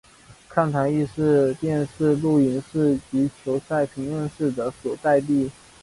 [0.49, 5.47] 看台亦是电视录影室及球赛评述室的所在地。